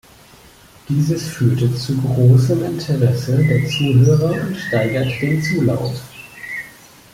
Dieses 0.89 1.27
führte 1.27 1.75
zu 1.75 1.95
großem 1.95 2.63
Interesse 2.65 3.37
der 3.37 3.69
Zuhörer 3.69 4.31
und 4.47 4.57
steigerte 4.57 5.19
den 5.27 5.43
Zulauf. 5.43 6.01